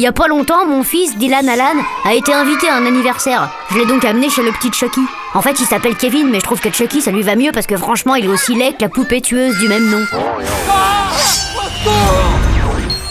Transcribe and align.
il 0.00 0.04
y 0.04 0.06
a 0.06 0.12
pas 0.12 0.28
longtemps, 0.28 0.66
mon 0.66 0.82
fils 0.82 1.14
Dylan 1.18 1.46
Alan 1.46 1.78
a 2.06 2.14
été 2.14 2.32
invité 2.32 2.70
à 2.70 2.76
un 2.76 2.86
anniversaire. 2.86 3.50
Je 3.70 3.76
l'ai 3.76 3.84
donc 3.84 4.02
amené 4.06 4.30
chez 4.30 4.42
le 4.42 4.50
petit 4.50 4.72
Chucky. 4.72 5.02
En 5.34 5.42
fait, 5.42 5.60
il 5.60 5.66
s'appelle 5.66 5.94
Kevin, 5.94 6.30
mais 6.30 6.40
je 6.40 6.44
trouve 6.44 6.58
que 6.58 6.72
Chucky 6.72 7.02
ça 7.02 7.10
lui 7.10 7.20
va 7.20 7.36
mieux 7.36 7.52
parce 7.52 7.66
que 7.66 7.76
franchement, 7.76 8.14
il 8.14 8.24
est 8.24 8.28
aussi 8.28 8.54
laid 8.54 8.72
que 8.72 8.80
la 8.80 8.88
poupée 8.88 9.20
tueuse 9.20 9.58
du 9.58 9.68
même 9.68 9.90
nom. 9.90 10.02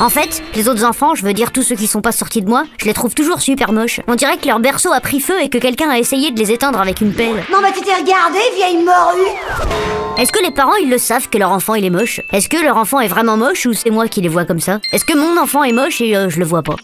En 0.02 0.08
fait, 0.08 0.42
les 0.56 0.70
autres 0.70 0.86
enfants, 0.86 1.14
je 1.14 1.26
veux 1.26 1.34
dire 1.34 1.52
tous 1.52 1.62
ceux 1.62 1.76
qui 1.76 1.86
sont 1.86 2.00
pas 2.00 2.14
sortis 2.14 2.42
de 2.42 2.48
moi, 2.48 2.64
je 2.78 2.86
les 2.86 2.94
trouve 2.94 3.14
toujours 3.14 3.42
super 3.42 3.74
moches. 3.74 4.00
On 4.08 4.16
dirait 4.16 4.38
que 4.38 4.48
leur 4.48 4.60
berceau 4.60 4.94
a 4.94 5.02
pris 5.02 5.20
feu 5.20 5.36
et 5.42 5.50
que 5.50 5.58
quelqu'un 5.58 5.90
a 5.90 5.98
essayé 6.00 6.32
de 6.32 6.40
les 6.40 6.54
éteindre 6.54 6.80
avec 6.80 7.02
une 7.02 7.12
pelle. 7.14 7.44
Non 7.52 7.60
mais 7.62 7.74
tu 7.74 7.82
t'es 7.82 7.94
regardé, 7.94 8.40
vieille 8.56 8.78
morue 8.78 9.36
Est-ce 10.18 10.32
que 10.32 10.42
les 10.42 10.52
parents 10.52 10.76
ils 10.76 10.90
le 10.90 10.98
savent 10.98 11.28
que 11.28 11.38
leur 11.38 11.52
enfant 11.52 11.76
il 11.76 11.84
est 11.84 11.90
moche? 11.90 12.22
Est-ce 12.32 12.48
que 12.48 12.64
leur 12.64 12.78
enfant 12.78 13.02
est 13.02 13.10
vraiment 13.10 13.36
moche 13.36 13.66
ou 13.66 13.74
c'est 13.74 13.90
moi 13.90 14.08
qui 14.08 14.22
les 14.22 14.30
vois 14.30 14.46
comme 14.46 14.62
ça? 14.62 14.80
Est-ce 14.94 15.04
que 15.04 15.18
mon 15.18 15.38
enfant 15.38 15.66
est 15.66 15.74
moche 15.74 16.00
et 16.00 16.16
euh, 16.16 16.30
je 16.30 16.40
le 16.40 16.46
vois 16.46 16.64
pas? 16.64 16.78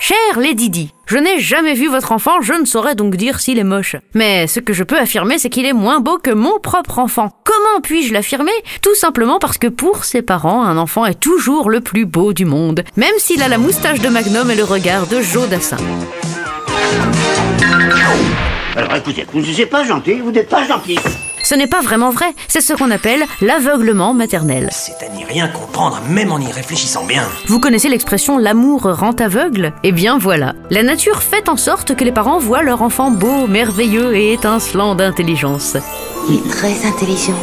Cher 0.00 0.16
les 0.38 0.54
Didi, 0.54 0.94
je 1.06 1.18
n'ai 1.18 1.40
jamais 1.40 1.74
vu 1.74 1.88
votre 1.88 2.12
enfant, 2.12 2.40
je 2.40 2.52
ne 2.52 2.64
saurais 2.64 2.94
donc 2.94 3.16
dire 3.16 3.40
s'il 3.40 3.58
est 3.58 3.64
moche. 3.64 3.96
Mais 4.14 4.46
ce 4.46 4.60
que 4.60 4.72
je 4.72 4.84
peux 4.84 4.96
affirmer, 4.98 5.38
c'est 5.38 5.50
qu'il 5.50 5.66
est 5.66 5.72
moins 5.72 5.98
beau 5.98 6.18
que 6.18 6.30
mon 6.30 6.60
propre 6.60 7.00
enfant. 7.00 7.32
Comment 7.44 7.80
puis-je 7.82 8.12
l'affirmer? 8.12 8.52
Tout 8.80 8.94
simplement 8.94 9.40
parce 9.40 9.58
que 9.58 9.66
pour 9.66 10.04
ses 10.04 10.22
parents, 10.22 10.62
un 10.62 10.78
enfant 10.78 11.04
est 11.04 11.18
toujours 11.18 11.68
le 11.68 11.80
plus 11.80 12.06
beau 12.06 12.32
du 12.32 12.44
monde, 12.44 12.84
même 12.96 13.18
s'il 13.18 13.42
a 13.42 13.48
la 13.48 13.58
moustache 13.58 14.00
de 14.00 14.08
Magnum 14.08 14.50
et 14.50 14.56
le 14.56 14.64
regard 14.64 15.08
de 15.08 15.20
Joe 15.20 15.48
Dassin. 15.48 15.76
Alors 18.76 18.94
écoutez, 18.94 19.26
vous 19.32 19.40
n'êtes 19.40 19.70
pas 19.70 19.82
gentil, 19.82 20.20
vous 20.20 20.30
n'êtes 20.30 20.48
pas 20.48 20.64
gentil. 20.64 20.98
Ce 21.42 21.54
n'est 21.54 21.66
pas 21.66 21.80
vraiment 21.80 22.10
vrai, 22.10 22.34
c'est 22.48 22.60
ce 22.60 22.72
qu'on 22.74 22.90
appelle 22.90 23.24
l'aveuglement 23.40 24.14
maternel. 24.14 24.68
C'est 24.72 25.04
à 25.04 25.08
n'y 25.08 25.24
rien 25.24 25.48
comprendre, 25.48 26.00
même 26.08 26.32
en 26.32 26.38
y 26.38 26.50
réfléchissant 26.50 27.04
bien. 27.04 27.24
Vous 27.46 27.60
connaissez 27.60 27.88
l'expression 27.88 28.38
l'amour 28.38 28.82
rend 28.82 29.12
aveugle 29.12 29.72
Eh 29.82 29.92
bien 29.92 30.18
voilà. 30.18 30.54
La 30.70 30.82
nature 30.82 31.22
fait 31.22 31.48
en 31.48 31.56
sorte 31.56 31.94
que 31.94 32.04
les 32.04 32.12
parents 32.12 32.38
voient 32.38 32.62
leur 32.62 32.82
enfant 32.82 33.10
beau, 33.10 33.46
merveilleux 33.46 34.14
et 34.14 34.32
étincelant 34.34 34.94
d'intelligence. 34.94 35.76
Il 36.28 36.36
est 36.36 36.48
très 36.50 36.86
intelligent. 36.86 37.34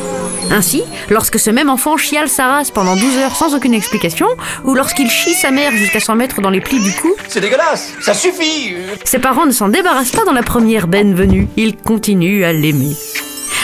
Ainsi, 0.52 0.84
lorsque 1.09 1.40
ce 1.40 1.50
même 1.50 1.72
enfant 1.72 1.98
chiale 1.98 2.30
sa 2.30 2.48
race 2.48 2.70
pendant 2.70 2.96
12 2.96 3.18
heures 3.18 3.36
sans 3.36 3.56
aucune 3.56 3.74
explication, 3.74 4.28
ou 4.64 4.76
lorsqu'il 4.76 5.09
chie 5.09 5.34
sa 5.34 5.50
mère 5.50 5.72
jusqu'à 5.72 6.00
s'en 6.00 6.16
mettre 6.16 6.40
dans 6.42 6.52
les 6.52 6.62
plis 6.62 6.80
du 6.80 6.94
cou, 6.94 7.14
C'est 7.28 7.42
dégueulasse, 7.42 7.94
ça 8.02 8.14
suffit 8.14 8.76
ses 9.04 9.20
parents 9.20 9.46
ne 9.46 9.52
s'en 9.52 9.70
débarrassent 9.70 10.12
pas 10.12 10.26
dans 10.26 10.34
la 10.34 10.44
première 10.44 10.88
benne 10.88 11.16
venue. 11.16 11.48
Ils 11.58 11.76
continuent 11.76 12.44
à 12.44 12.54
l'aimer. 12.54 12.96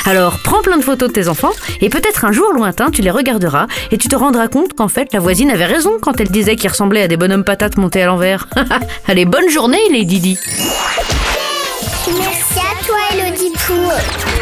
Alors, 0.06 0.40
prends 0.44 0.62
plein 0.62 0.78
de 0.78 0.84
photos 0.84 1.10
de 1.10 1.14
tes 1.14 1.28
enfants, 1.28 1.52
et 1.80 1.90
peut-être 1.90 2.26
un 2.26 2.32
jour 2.32 2.52
lointain, 2.54 2.90
tu 2.90 3.02
les 3.02 3.12
regarderas, 3.12 3.68
et 3.92 3.98
tu 3.98 4.08
te 4.08 4.16
rendras 4.16 4.48
compte 4.48 4.74
qu'en 4.74 4.88
fait, 4.88 5.14
la 5.14 5.20
voisine 5.20 5.52
avait 5.52 5.66
raison 5.66 5.98
quand 6.02 6.20
elle 6.20 6.30
disait 6.30 6.56
qu'ils 6.56 6.70
ressemblaient 6.70 7.04
à 7.04 7.08
des 7.08 7.18
bonhommes 7.18 7.44
patates 7.44 7.78
montés 7.78 8.02
à 8.02 8.08
l'envers. 8.08 8.48
Allez, 9.08 9.26
bonne 9.26 9.50
journée, 9.50 9.82
les 9.92 10.06
Didi 10.06 10.40
Merci 12.08 12.60
à 12.60 12.86
toi, 12.86 12.98
Élodie 13.14 13.52
Pou. 13.66 14.41